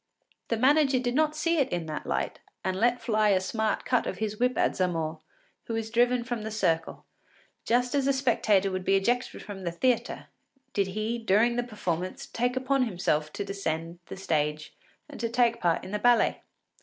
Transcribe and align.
The 0.47 0.57
manager 0.57 0.97
did 0.97 1.13
not 1.13 1.35
see 1.35 1.59
it 1.59 1.69
in 1.69 1.85
that 1.85 2.07
light, 2.07 2.39
and 2.65 2.75
let 2.79 2.99
fly 3.03 3.29
a 3.29 3.39
smart 3.39 3.85
cut 3.85 4.07
of 4.07 4.17
his 4.17 4.39
whip 4.39 4.57
at 4.57 4.75
Zamore, 4.75 5.19
who 5.65 5.75
was 5.75 5.91
driven 5.91 6.23
from 6.23 6.41
the 6.41 6.49
circle, 6.49 7.05
just 7.65 7.93
as 7.93 8.07
a 8.07 8.11
spectator 8.11 8.71
would 8.71 8.83
be 8.83 8.95
ejected 8.95 9.43
from 9.43 9.63
the 9.63 9.71
theatre 9.71 10.29
did 10.73 10.87
he, 10.87 11.19
during 11.19 11.55
the 11.55 11.61
performance, 11.61 12.25
take 12.25 12.57
on 12.71 12.85
himself 12.85 13.31
to 13.33 13.43
ascend 13.43 13.99
to 14.07 14.15
the 14.15 14.19
stage 14.19 14.75
and 15.07 15.19
to 15.19 15.29
take 15.29 15.61
part 15.61 15.83
in 15.83 15.91
the 15.91 15.99
ballet. 15.99 16.41